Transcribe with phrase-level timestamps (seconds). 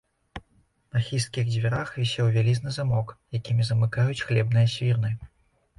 [0.95, 3.07] На хісткіх дзвярах вісеў вялізны замок,
[3.41, 5.19] якімі замыкаюць хлебныя свірны.